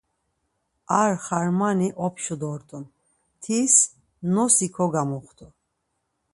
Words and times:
Ar 1.01 1.11
xarmani 1.25 1.89
opşu 2.05 2.35
dort̆un, 2.41 2.85
tis 3.41 3.75
nosi 4.33 4.67
kogamuxtu. 4.75 5.47